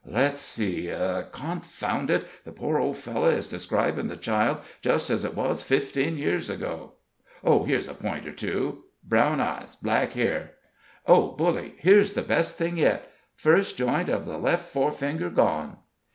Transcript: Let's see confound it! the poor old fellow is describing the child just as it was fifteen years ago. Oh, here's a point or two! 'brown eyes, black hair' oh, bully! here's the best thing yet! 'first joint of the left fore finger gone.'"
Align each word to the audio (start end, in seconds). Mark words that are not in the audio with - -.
Let's 0.07 0.41
see 0.41 0.91
confound 1.31 2.09
it! 2.09 2.25
the 2.43 2.51
poor 2.51 2.79
old 2.79 2.97
fellow 2.97 3.27
is 3.27 3.47
describing 3.47 4.07
the 4.07 4.17
child 4.17 4.61
just 4.81 5.11
as 5.11 5.23
it 5.23 5.35
was 5.35 5.61
fifteen 5.61 6.17
years 6.17 6.49
ago. 6.49 6.93
Oh, 7.43 7.65
here's 7.65 7.87
a 7.87 7.93
point 7.93 8.25
or 8.25 8.31
two! 8.31 8.85
'brown 9.03 9.39
eyes, 9.39 9.75
black 9.75 10.13
hair' 10.13 10.53
oh, 11.05 11.27
bully! 11.33 11.75
here's 11.77 12.13
the 12.13 12.23
best 12.23 12.55
thing 12.57 12.79
yet! 12.79 13.11
'first 13.35 13.77
joint 13.77 14.09
of 14.09 14.25
the 14.25 14.39
left 14.39 14.73
fore 14.73 14.91
finger 14.91 15.29
gone.'" 15.29 15.77